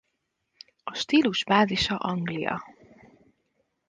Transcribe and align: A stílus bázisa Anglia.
A 0.83 0.93
stílus 0.93 1.43
bázisa 1.43 1.95
Anglia. 1.97 2.65